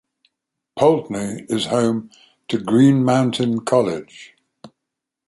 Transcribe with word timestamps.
Poultney 0.79 1.45
is 1.47 1.67
home 1.67 2.09
to 2.47 2.57
Green 2.57 3.03
Mountain 3.03 3.59
College. 3.65 4.33